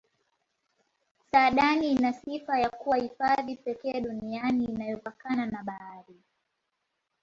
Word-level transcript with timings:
saadani 1.31 1.91
ina 1.91 2.13
sifa 2.13 2.59
ya 2.59 2.69
kuwa 2.69 2.97
hifadhi 2.97 3.55
pekee 3.55 4.01
duniani 4.01 4.65
inayopakana 4.65 5.45
na 5.45 5.63
bahari 5.63 6.21